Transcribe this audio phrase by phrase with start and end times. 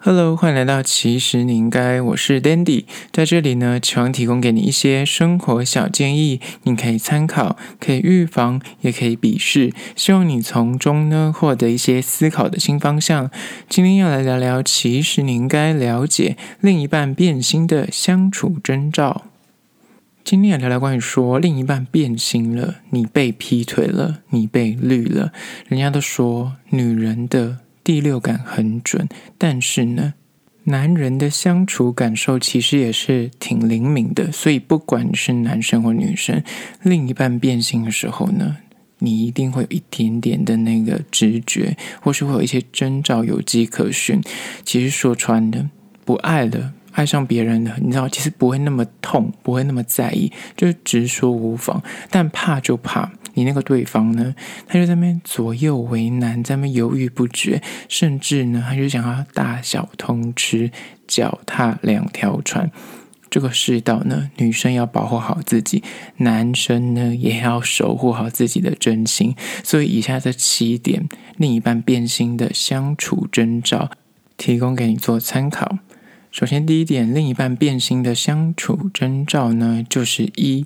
[0.00, 13.28] Hello，欢迎来到其实你应该，我是 Dandy，在这里呢，希望提供给你一些生活小建议，你可以参考，可以预防，也可以鄙视，希望你从中呢获得一些思考的新方向。
[13.68, 19.22] 今天要来聊聊，其实你应该了解另一半变心的相处征兆。
[20.22, 25.32] 今天要聊聊关于说另一半变心了，你被劈腿了，你被绿了，
[25.66, 27.58] 人家都说女人的。
[27.88, 29.08] 第六感很准，
[29.38, 30.12] 但是呢，
[30.64, 34.30] 男人的相处感受其实也是挺灵敏的。
[34.30, 36.44] 所以，不管是男生或女生，
[36.82, 38.58] 另一半变心的时候呢，
[38.98, 44.20] 你一定会有一点点的那个直觉，或是会有一些征兆有迹可循。
[44.66, 45.70] 其实说穿了，
[46.04, 51.82] 不爱了，爱上别人了，你知道，其实不会那么痛，不会那么在意，就是直说无妨。
[52.10, 53.10] 但怕就怕。
[53.38, 54.34] 你那个对方呢，
[54.66, 60.72] 他就在那边左右为难，在那边犹豫不决，甚至呢，他就想要大小通吃，
[61.06, 62.68] 脚踏两条船。
[63.30, 65.84] 这个世道呢，女生要保护好自己，
[66.16, 69.36] 男生呢也要守护好自己的真心。
[69.62, 73.92] 所以以下这七点，另一半变心的相处征兆，
[74.36, 75.78] 提供给你做参考。
[76.32, 80.64] 首先，第一点，另一半变心的相处征兆呢，就是一。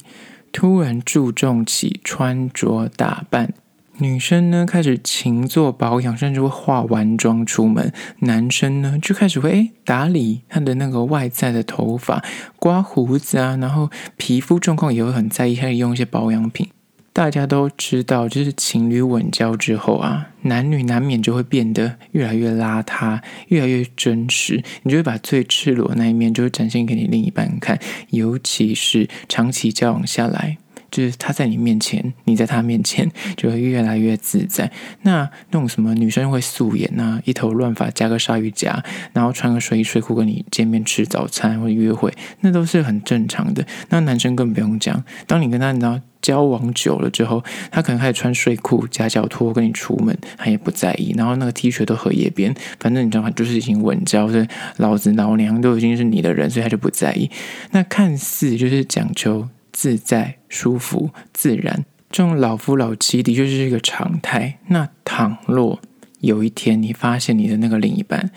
[0.52, 3.54] 突然注重起穿着打扮，
[3.98, 12.22] 女生呢开始勤做保养，甚至会化完妆出门；男生呢就开始会诶打理他的那个外在的头发、
[12.58, 16.68] 刮胡子啊，然后皮肤状况也会很在意，开始用一些保养品。
[17.14, 24.64] 大家都知道，就是情侣稳交之后啊，男女难免就会变得越来越邋遢，越来越真实。
[24.82, 27.78] 你就会把最赤裸的那一面，就会展现给你另一半看。
[28.08, 30.56] 尤其是长期交往下来，
[30.92, 34.70] 就是他在你面前，你在他面前，就会越来越自在。
[35.02, 38.80] 那那种什么女生会素颜啊，一头乱发加个鲨鱼夹，
[39.12, 43.66] 然后穿个睡衣睡裤跟你见面吃早餐或者约会，那都是很正常的。
[43.88, 45.98] 那男生更不用讲，当你跟他你知道。
[46.22, 47.42] 交往久了之后，
[47.72, 51.12] 他可能开始穿睡裤、夹脚拖跟你出门，他也不在意。
[51.18, 53.30] 然后那个 T 恤都荷叶边，反正你知道吗？
[53.30, 57.28] 就是已经稳交，是老子老娘都已经是你的人，所以他就不在意。
[57.72, 64.58] 那看似就是讲求自在、舒服、自然，这种老夫老妻的确是一个常态。
[64.68, 65.80] 那倘若
[66.20, 68.30] 有一天你发现你的那个另一半，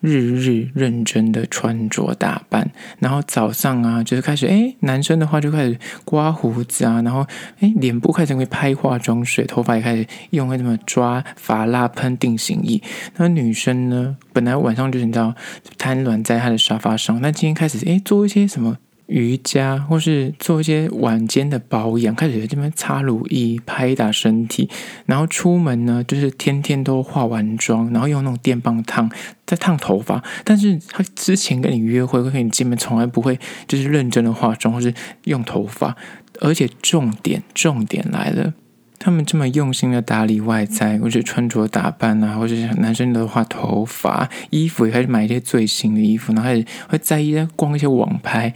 [0.00, 7.26] 日日认真的穿着打扮，然后早上啊，就是开始哎，男生的话就开始刮胡子啊，然后
[7.60, 12.80] 哎，脸部开始会拍化妆水，头发也开始用会这么抓发蜡、喷定型液。
[13.16, 15.34] 那女生呢，本来晚上就是你知道
[15.78, 18.76] 瘫软在她的沙发上，那今天开始哎，做一些什么？
[19.06, 24.68] 瑜伽，或是做一些晚间的保养，开始在这边擦乳液、拍打身体，
[25.06, 29.10] 然后出门呢，就是天天都化完妆，然后用那种电棒烫，
[29.46, 30.22] 在烫头发。
[30.44, 34.92] 但是他之前跟你约会，会跟你见面，从来不会就是认真的化妆，或是
[35.24, 35.96] 用头发。
[36.40, 38.52] 而且重点，重点来了，
[38.98, 48.52] 他们这么用心的打理外在，或者穿着打扮啊，或者是男生的话，头发、衣服也开始买一些最新的衣服，然后开始会在意逛一些网拍。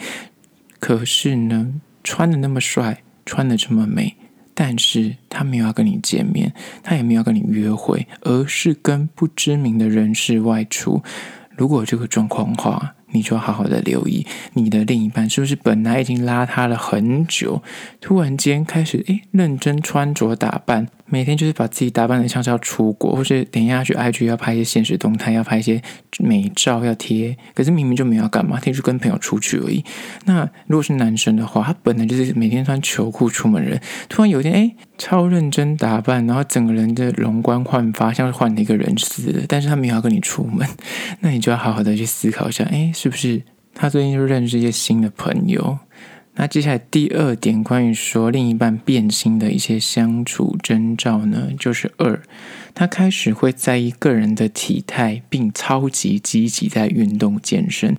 [0.80, 4.16] 可是呢，穿的那么帅，穿的这么美，
[4.54, 6.52] 但是他没有要跟你见面，
[6.82, 11.02] 他也没有要跟你约会，而是跟不知名的人士外出。
[11.50, 17.62] 如果这个状况的话，你就要好好的留意，你的另一半是不是本来已经邋遢了很久，
[18.00, 20.88] 突然间开始诶认真穿着打扮。
[21.10, 25.82] 每天就是把自己打扮得像是要出国，或是等一下去 IG 要拍一些现实动态，要拍一些
[26.20, 29.84] 美照要贴，可是明明就没有干嘛，他就跟朋友出去而已。
[30.24, 39.40] 那如果是男生的话，他本来就是每天穿球裤出门人，突然有一天哎，超认真打扮，然后整个人的容光焕发，像是换了一个人似的。
[39.48, 40.66] 但是他没有要跟你出门，
[41.20, 43.42] 那你就要好好的去思考一下，哎，是不是
[43.74, 45.78] 他最近就认识一些新的朋友？
[46.36, 52.22] 那接下来第二点，关于说另一半变心的一些相处征兆呢，就是二，
[52.72, 57.96] 他开始会在意个人的体态，并超级积极在运动健身。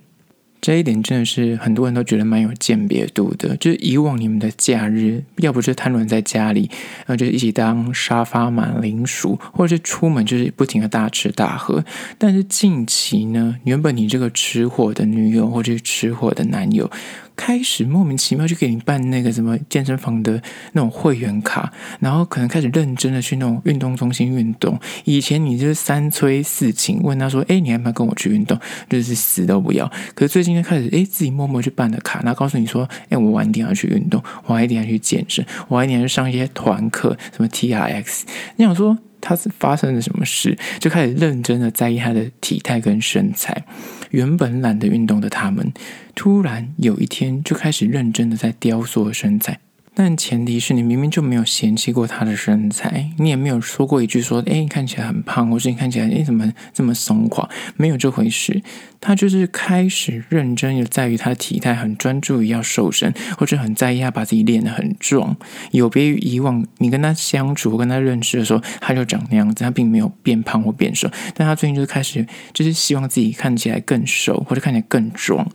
[0.60, 3.56] 这一点真的是很多人都觉得蛮有鉴别度的。
[3.56, 11.84] 就以往你们的假日，要不是瘫软在家里，然后就是一起当沙发马铃薯，或者是出门就是不停的大吃大喝。
[12.16, 16.88] 但是近期呢，原本你这个吃货的女友，或者是吃货的男友。
[17.36, 20.40] 开始莫名其妙就给你办那个什么健身房的
[20.72, 24.78] 那种会员卡，然后可能开始认真的去那种运动中心运动。
[25.04, 28.58] 以前你就是三催四请，问他说：“哎，你要不要跟我去运动？”
[28.88, 29.90] 就是死都不要。
[30.14, 38.22] 可是最近就开始，哎，自己默默去办了卡，然后告诉你说：“哎，我晚一点要去运动，我还一定要去健身，我还一定要去上一些团课，什么 TRX。”
[38.56, 43.64] 你想说他是发生了什么事，就开始认真的在意他的体态跟身材。
[44.10, 45.72] 原本懒得运动的他们，
[46.14, 49.58] 突然有一天就开始认真的在雕塑身材。
[49.94, 57.48] 但前提是你明明就没有嫌弃过他的身材，你也没有说过一句说，哎，你看起来很胖，或是你看起来，哎，怎么这么松垮？
[57.76, 58.62] 没有这回事。
[59.00, 65.36] 他就是开始认真的在于他的体态，很专注于要瘦身，或者很在意他把自己练得很壮。
[65.72, 71.10] 有别于以往你跟他相处、跟他认识的时候，他就长那样子，他并没有变胖或变瘦。
[71.34, 75.46] 但他最近就是开始，就是希望自己看起来更瘦，或者看起来更壮。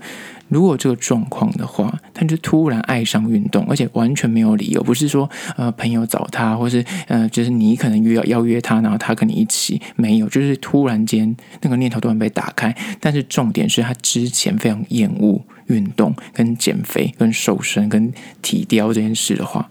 [0.49, 12.75] 如果这个状况的话，他就突然爱上运动，而且完全没有理由，不是说呃朋友找他，或是呃就是你可能约要邀约他，然后他跟你一起，没有，就是突然间那个念头突然被打开。
[12.99, 18.11] 但是重点是他之前非常厌恶运动、跟减肥、跟瘦身、跟
[18.41, 19.69] 体雕这件事的话。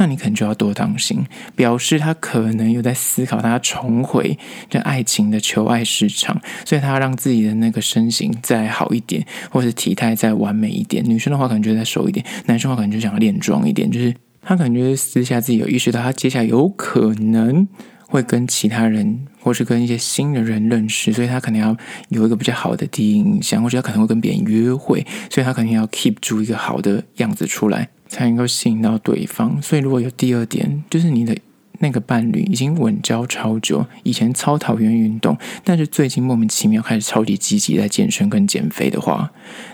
[0.00, 4.38] 那你可能就要多当心，表示他可能有在思考，他重回
[4.70, 11.04] 这爱情的求爱市场，所以他让自己的那个身形再好一点，或者体态再完美一点。
[11.04, 17.66] 女生的话可能就再瘦一点，男生的话可能就想要练壮一点，就是他可能就是私下自己有意识到，他接下来有可能
[18.06, 21.74] 会跟其他人，或是跟一些新的人认识，所以他可能要
[22.10, 27.88] 有一个比较好的第一印象，或者他可能会跟别人约会，所以他可能要 keep 住一个好的样子出来。
[28.10, 31.36] 才能够吸引到对方，所以如果有第二点，就是你的
[31.80, 39.30] 那个伴侣已经稳交超久，以前超讨厌运动，但是最近莫名其妙开始超级积极在健身跟减肥的话，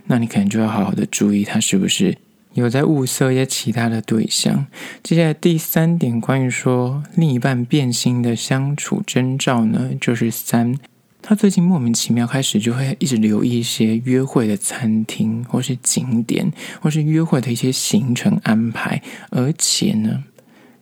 [0.06, 2.18] 那你可能就要好好的注意他是不是
[2.54, 4.66] 有在物色一些其他的对象。
[5.02, 10.78] 接下来第三点，关于说另一半变心的相处征兆呢，就是三。
[11.26, 16.52] 他最近莫名其妙开始就会一直留意一些约会的餐厅，或是景点，
[16.82, 20.24] 或是约会的一些行程安排，而且呢，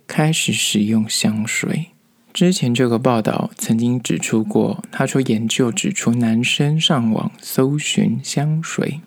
[0.08, 1.86] 开始使用香水。
[2.32, 9.00] 之前这个报道曾经指出过，他说研究指出，男生上网搜寻香水，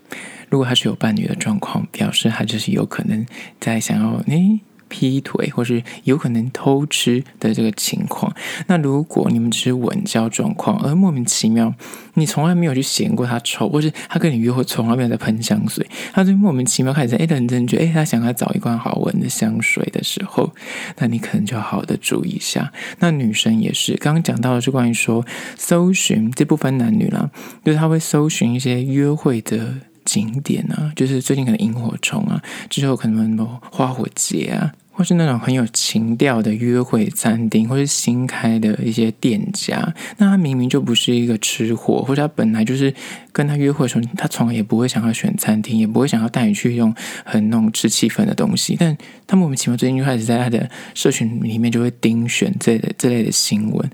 [0.49, 3.25] 如果他是有伴侣的状况，表示他就是有可能
[3.59, 4.59] 在想要诶。
[4.87, 8.31] 劈腿或是有可能偷吃的这个情况，
[8.67, 11.73] 那如果你们只是稳交状况，而莫名其妙，
[12.13, 20.53] 你从来没有去嫌过他丑，或是他跟你约会从来没有在喷香水，他就莫名其妙开始在哎认真觉得哎他想要找一罐好闻的香水的时候，
[20.99, 22.71] 那你可能就要好好的注意一下。
[22.99, 25.25] 那女生也是，刚刚讲到的是关于说
[25.57, 27.31] 搜寻这部分男女啦，
[27.65, 29.77] 就是他会搜寻一些约会的。
[30.05, 39.93] 景点啊，就是最近可能萤火虫啊，之后可能什么花火节啊，或是那种很有情调的约会餐厅，或是新开的一些店家。
[40.17, 42.93] 那他明明就不是一个吃货，或者他本来就是
[43.31, 46.93] 跟他约会的时候，他从来也不会想要选餐厅，也不会想要带你去用
[47.25, 48.77] 很那种吃气氛的东西。
[48.79, 48.95] 但
[49.27, 53.89] 他莫名其妙最近就开始在他的社群里面就会盯选这这类的新闻。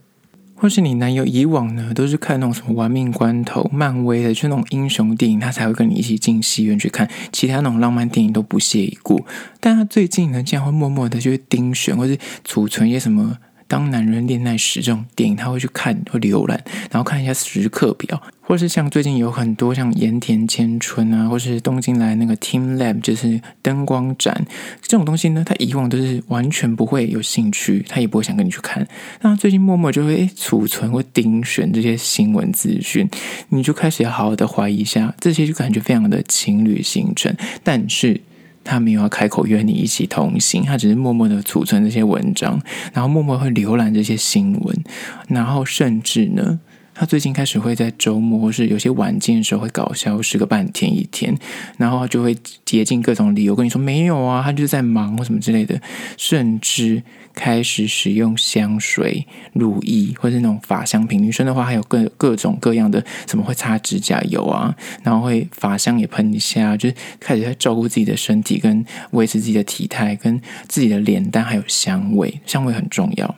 [0.61, 7.09] 或是你男友以往呢，都是看那种什么玩命关头、漫威的，就那种英雄电影，他才会跟你一起进戏院去看。
[7.31, 9.25] 其他那种浪漫电影都不屑一顾。
[9.59, 13.39] 但他最近呢，竟然会默默的就会盯选，或是储存一些什么。
[13.71, 24.45] 当男人恋爱时这种电影，他会去看，会浏览，然后看一下时刻表，或是像最近有很多像盐田千春啊，或是东京来那个 Team Lab，就是灯光展
[24.81, 28.85] 这种东西呢，他以往都是完全不会有兴趣，他也不会想跟你去看。
[29.21, 33.09] 那他最近默默就会诶储存或钉选这些新闻资讯，
[33.47, 38.19] 你就开始要好好的怀疑一下，这些就感觉非常的情侣行程，但是。
[38.63, 42.61] 他没有要开口约你一起同行，他只是默默的储存这些文章，
[42.93, 44.83] 然后默默会浏览这些新闻，
[45.27, 46.59] 然后甚至呢。
[47.01, 51.35] 他最近开始会在周末或是有些晚间的时候会搞消失个半天一天，
[51.75, 55.81] 然后就会竭尽各种理由跟你说没有啊，他就是在忙或什么之类的，
[56.15, 57.01] 甚至
[57.33, 61.19] 开始使用香水、乳液或是那种发香品。
[61.19, 73.35] 女生的话还有各各种各样的，什么会擦指甲油啊，然后会发香也喷一下，就是开始在照顾自己的身体跟维持自己的体态跟自己的脸蛋，还有香味，香味很重要。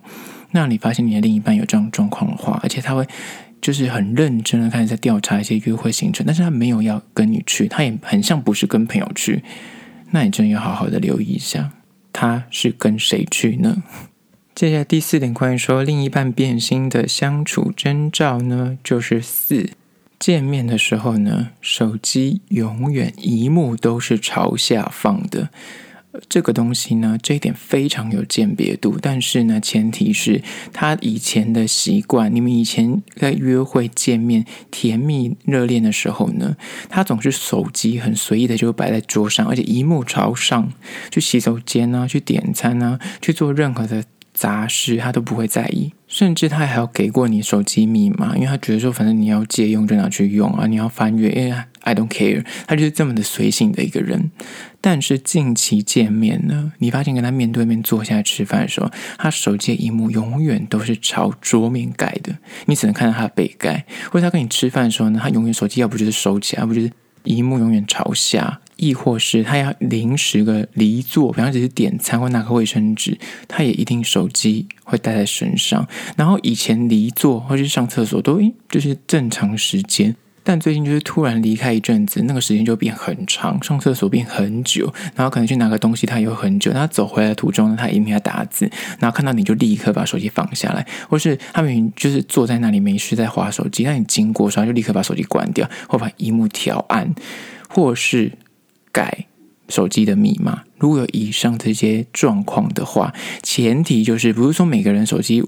[0.51, 3.07] 那你发现你的另一半有这种状况的话，而且他会。
[3.63, 9.41] 就是很认真的开始在调查一些约会行程，但是他没有要跟你去，他也很像不是跟朋友去，
[10.11, 11.71] 那你真要好好的留意一下，
[12.11, 13.81] 他是跟谁去呢？
[14.53, 19.69] 接下来第四点，关于说另一半变心的相处征兆呢，就是四，
[20.19, 25.49] 见面的时候呢，手机永远一幕都是朝下放的。
[26.29, 30.41] 这个东西呢，这一点非常有鉴别度，但是呢，前提是
[30.71, 32.33] 他以前的习惯。
[32.33, 36.55] 你们以前在约会见面、甜蜜热恋的时候呢，
[36.89, 40.71] 他总是手机很随意的就摆在桌上，而且一目朝上，
[41.11, 54.31] 去洗手间啊，去点餐啊，去做任何的杂事他都不会在意，甚至他还要给过你手机密码，因为他觉得说反正你要借用就拿去用啊，你要翻阅，因为 I don't care，他就是这么的随性的一个人。
[54.81, 62.35] 但是近期见面呢，你发现跟他面对面坐下来吃饭的时候，他手机的萤幕永远都是朝桌面盖的，
[62.65, 63.85] 你只能看到他的背盖。
[64.11, 66.91] 或者他跟你吃饭的时候呢，他永远手机要不就是收起来，要不就是
[67.25, 68.59] 萤幕永远朝下。
[68.75, 75.87] 亦或是他要临时的离座，比方只是点餐或拿个卫生纸，他也一定手机会带在身上。
[76.15, 86.73] 然后以前离座或是上厕所都，就是正常时间，但最近就是突然离开一阵子，那个时间就变很长，上厕所变很久，然后可能去拿个东西，他也会很久。
[86.73, 97.13] 他走回来的途中呢，他一定要打字，然后看到你就立刻把手机放下来，或是他明明就是坐在那里没事在滑手机，但你经过时候就立刻把手机关掉，或把萤幕调暗，
[97.69, 98.31] 或是。
[98.93, 99.25] 改
[99.67, 105.43] 手机的密码，如果有以上这些状况的话，前提就是不是说每个人手机。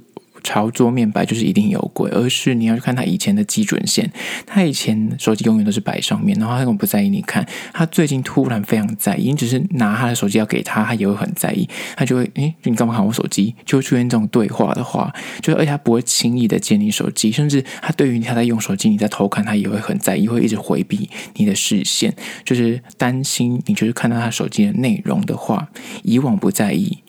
[0.46, 4.10] 朝桌面摆就是一定有鬼，而是你要去看他以前的基准线。
[4.46, 7.44] 他以前手机永远都是摆上面，然后他根本不在意你看。
[7.74, 11.68] 他最近突然非常在意，你只是拿他的手机要给他，他也会很在意。
[11.98, 13.56] 他就会，诶，你干嘛看我手机？
[13.66, 15.12] 就会出现这种对话的话，
[15.42, 25.70] 就是而且他不会轻易的借你手机，甚至他对于他在用手机，你在偷看，他也会很在意，会一直回避你的视线，就是担心你就是看到他手机的内容的话，
[26.04, 27.00] 以往不在意。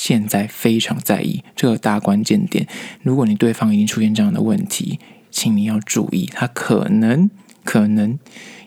[0.00, 2.66] 现在非常在意这个大关键点。
[3.02, 4.98] 如果你对方已经出现这样的问题，
[5.30, 7.28] 请你要注意，他可能
[7.64, 8.18] 可能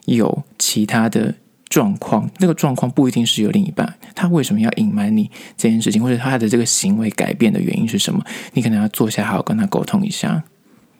[0.05, 1.33] 有其他的
[1.67, 2.29] 状况。
[2.37, 8.23] 那个状况不一定是有另一半，他为什么要隐瞒你这件事情，或者他的这个行为改变的原因是什么？
[8.53, 10.43] 你可能要坐下好好跟他沟通一下。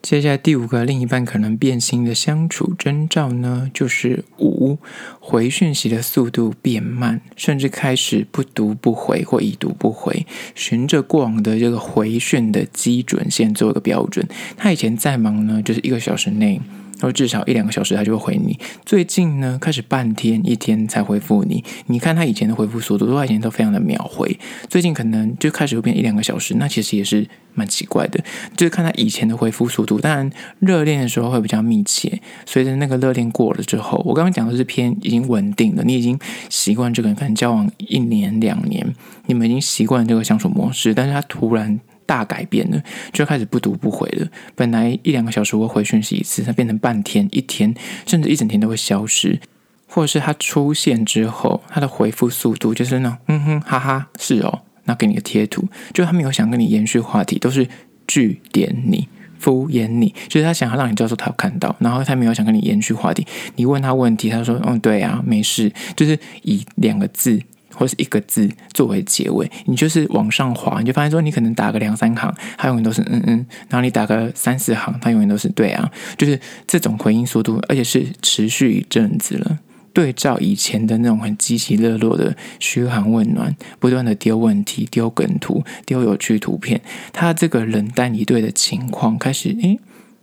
[0.03, 4.77] 接下来第五个另一半可能变心的相处征兆呢，就是五
[5.21, 14.27] 回讯息的速度变慢，甚至开始不读不回或已读不回，循着过往的这个回讯的基准线做一个标准。
[14.57, 16.59] 他以前再忙呢，就是一个小时内。
[17.03, 18.57] 然后至少一两个小时，他就会回你。
[18.85, 21.61] 最近呢，开始半天、一天才回复你。
[21.87, 24.39] 你看他以前的回复速度，他以前都非常的秒回。
[24.69, 28.23] 最近可能就开始会变一两个小时，那其实也是蛮奇怪的。
[28.55, 32.21] 就是看他以前的回复速度，当然热恋的时候会比较密切。
[32.45, 36.17] 随着那个热恋过了之后，我刚刚讲的是偏已经稳定了，你已经
[36.49, 38.95] 习惯这个人，可能交往一年、两年，
[39.25, 41.81] 你们已经习惯这个相处模式，但是他突然。
[42.05, 42.81] 大改变了，
[43.11, 44.27] 就开始不读不回了。
[44.55, 47.73] 本来一两个小时会回讯息一次，它变成半天、一天，
[48.05, 49.39] 甚至一整天都会消失。
[49.85, 57.67] 或者是他出现之后，他的回复速度就是那种嗯哼哈哈，是哦，那给你个贴图，就他没有想跟你延续话题，都是
[58.07, 59.07] 句点你
[59.37, 63.23] 敷衍你，就是他想要让你知道说他有看到，然后他没有想跟你延续话题。
[63.55, 67.39] 你问他问题，他说嗯对啊，没事，就是以两个字。
[67.73, 79.59] 或是一个字作为结尾，你就是往上滑，你就发现说，你可能打个两三行，它永远都是嗯嗯，然后你打个三四行，它永远都是对啊，就是这种回应速度，而且是持续一阵子了。
[79.93, 89.79] 对照以前的那种很积极热络的嘘寒问暖，不断的丢问题、丢梗图、丢有趣图片，他这个冷淡以对的情况开始诶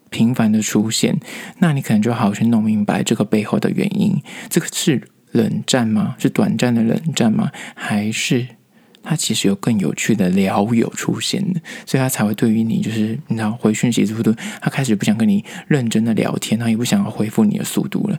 [0.09, 1.21] 频繁的出现，
[1.59, 5.03] 那你可能就好好去弄明白这个背后的原因，这个是。
[5.33, 6.17] 冷战吗？
[6.19, 7.51] 是短暂的冷战吗？
[7.75, 8.47] 还是
[9.03, 18.19] 他其实有更有趣的聊友出现的，所以他才会对于你就是你知道回讯息速度，他开始不想跟你认真的聊天，他也不想要回复你的速度了。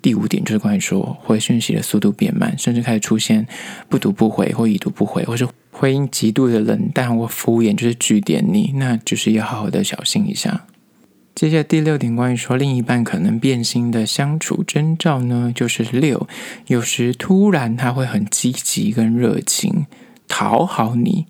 [0.00, 3.46] 第五点就是关于说回讯息的速度变慢，甚至开始出现
[3.88, 10.66] 不读不回或已读不回，或是回应极度的冷淡或敷衍，就是拒点你，那就是要好好的小心一下。
[11.34, 16.28] 接下来第六点，关于说另一半可能变心的相处征兆呢，就是六，
[16.66, 19.86] 有时突然他会很积极跟热情，
[20.28, 21.26] 讨好你。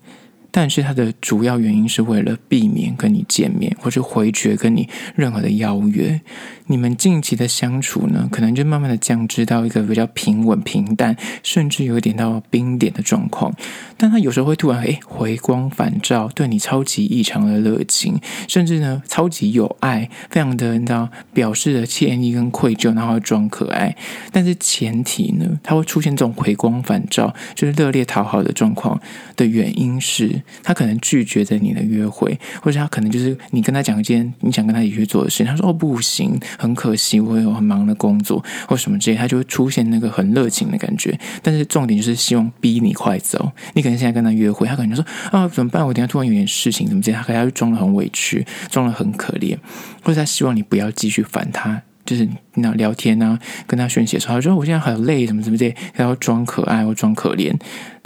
[0.55, 6.21] 但是他的主要原因是为了避免跟你见面，或是回绝跟你任何的邀约。
[6.67, 13.51] 你们近期的相处呢，可能就慢慢的降至到一个比较平稳、平淡，甚至有一点到冰点的状况。
[13.97, 23.95] 但他有时候会突然诶回光返照，对你超级异常的热情，甚至呢超级有爱，非常的你知道表示的歉意跟愧疚，然后装可爱。
[24.31, 29.01] 但是前提呢，他会出现这种回光返照，就是热烈讨好的状况
[29.35, 30.42] 的原因是。
[30.63, 41.17] 他可能拒绝着你的约会，或者他可能就是你跟他讲一件你想跟他一起去做的事，他说哦不行，很可惜，我有很忙的工作或什么之类，他就会出现那个很热情的感觉。
[41.41, 43.51] 但是重点就是希望逼你快走。
[43.73, 45.85] 你可能现在跟他约会，他可能就说啊怎么办？
[45.85, 49.57] 我等下突然有点事情，怎么之类，他可能就装得很委屈，装得很可怜，
[50.01, 57.51] 或者他希望你不要继续烦他，就是那聊天啊，跟他宣泄的时候，他说我现在很累，什么什么之类，他要装可爱或装可怜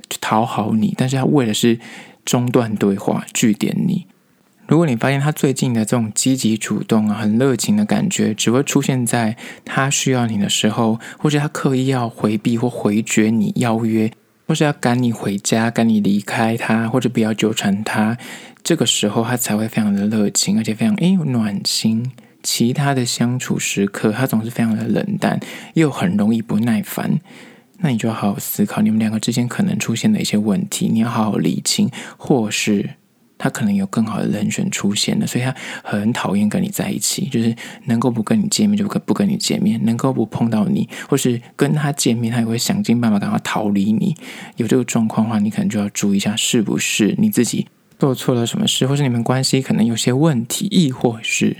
[0.09, 1.79] 去，讨好你，但是他为的是。
[2.27, 4.05] 中断对话，句点你。
[4.67, 14.11] 如果你发现他最近的这种积极主动啊，很热情的感觉，只会出现在他需要你的时候，或者他刻意要回避或回绝你邀约，
[14.45, 18.17] 或是要赶你回家、赶你离开他，或者不要纠缠他，
[18.61, 22.11] 这个时候他才会非常的热情，而且非常诶暖心。
[22.43, 25.39] 其他的相处时刻，他总是非常的冷淡，
[25.75, 27.21] 又很容易不耐烦。
[27.79, 32.91] 那你就要好好思考你们两个之间可能出现的一些问题，你要好好理清，或是。
[33.39, 35.53] 他可能有更好的人选出现了，所以他
[35.83, 37.27] 很讨厌跟你在一起。
[37.27, 37.55] 就是
[37.85, 44.15] 能够不跟你见面就不跟你见面，能够不碰到你，或是跟他见面，他也会想尽办法赶快逃离你。
[44.55, 47.67] 有这个状况的话，你可能就要注意一下，是不是你自己
[47.99, 51.55] 做错了什么事，或是你们关系可能有些问题，亦或是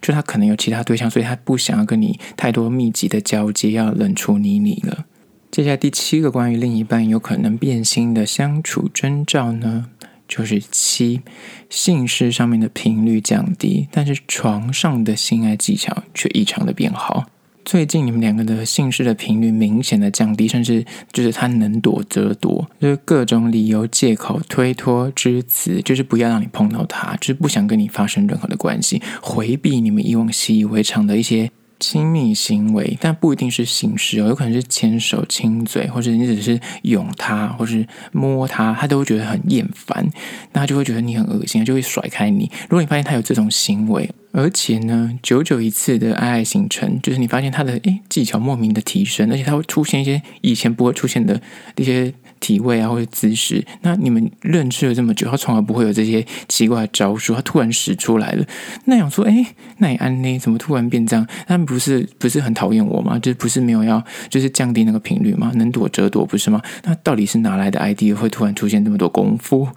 [0.00, 5.04] 就他可能有其他对象，所以他不想要跟你太多密集的交接，要冷处理你了。
[5.52, 9.90] 接下来第七个关于另一半有可能变心的相处征兆呢？
[10.26, 11.20] 就是七，
[11.68, 17.26] 性事上面的频率降低，但是床上的性爱技巧却异常的变好。
[17.66, 31.50] 最近你们两个的性事的频率明显的降低，甚至就是他能躲则躲，就是各种理由、借口、推脱之词，就是不要让你碰到他，就是不想跟你发生任何的关系，回避你们以往习以为常的一些。
[31.82, 40.08] 亲密行为，但不一定是性事哦，有可能是牵手、亲嘴，或者你只是拥他，或是摸他，他都会觉得很厌烦，
[40.52, 42.48] 那他就会觉得你很恶心，就会甩开你。
[42.68, 51.42] 如果你发现他有这种行为，而且呢，久久一次的爱爱形成，就是你发现他的诶技巧莫名的提升，而且他会出现一些以前不会出现的
[51.76, 53.64] 一些体位啊或者姿势。
[53.80, 58.44] 那你们认识了这么久，他从来不会有这些奇怪的招数，他突然使出来了。
[58.84, 59.46] 那想说，诶，
[59.78, 60.38] 那你安呢？
[60.38, 61.26] 怎么突然变这样？
[61.46, 63.18] 他们不是不是很讨厌我吗？
[63.20, 65.52] 就是不是没有要就是降低那个频率吗？
[65.54, 66.60] 能躲则躲，不是吗？
[66.82, 69.68] 那到底是哪来的 ID 会突然出现这么多功夫？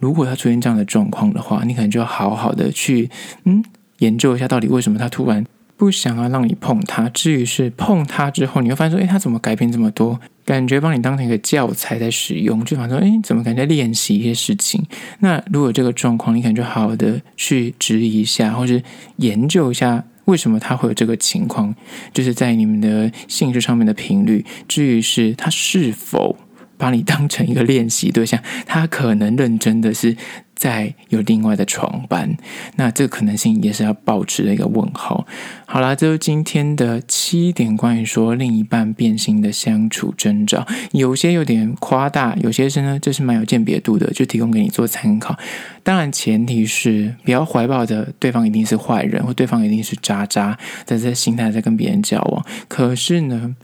[0.00, 3.10] 如果他出现这样的状况的话，你可能就要好好的去
[3.44, 3.62] 嗯。
[3.98, 5.44] 研究一下到底为什么他突然
[5.76, 7.08] 不想要让你碰他。
[7.08, 10.20] 至于是碰他之后，你会发现说，诶，他怎么改变这么多？
[10.48, 14.82] 感觉帮你当成一个教材在使用，就反正说，诶，怎么感觉练习一些事情？
[15.18, 18.82] 那如果这个状况，你感觉好好的去质疑一下，或是
[19.16, 21.74] 研究一下为什么他会有这个情况，
[22.14, 24.42] 就是在你们的性质上面的频率。
[24.66, 26.34] 至于是他是否
[26.78, 30.16] 把你当成一个练习对象，他可能认真的是。
[30.58, 32.36] 再有另外的床伴，
[32.74, 35.24] 那这个可能性也是要保持的一个问号。
[35.64, 45.38] 好啦，这是今天的七点关于说另一半变心的相处征兆，有些有点夸大，有些是呢，这是蛮有鉴别度的，就提供给你做参考。
[45.84, 52.44] 当然，前提是不要怀抱着对方一定是坏人，或对方一定是渣渣，在这心态在跟别人交往。
[52.66, 53.54] 可是呢，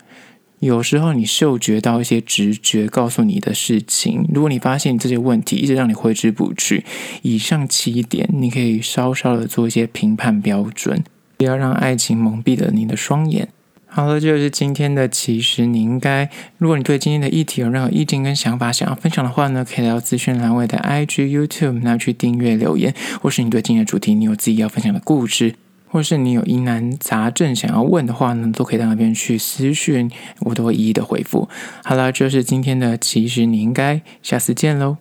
[0.64, 6.84] 有时候你嗅觉到一些直觉告诉你的事情，如果你发现这些问题一直让你挥之不去，
[7.20, 11.04] 以上七点你可以稍稍的做一些评判标准，
[11.36, 13.48] 不要让爱情蒙蔽了你的双眼。
[13.86, 15.06] 好了，这就是今天的。
[15.06, 25.54] 其实你应该，如果你对今天的议题有任何意见跟想法想要分享的话呢，可以来到资讯栏位的 IG、YouTube 那去订阅留言，或是你对今天的主题你有自己要分享的故事。
[25.94, 31.48] 或是你有疑难杂症想要问的话呢，都可以到那边去私讯，我都会一一的回复。
[31.84, 34.96] 好了，这是今天的，其实你应该下次见喽。